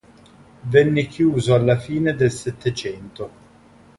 [0.61, 3.31] Venne chiuso alla fine del Settecento.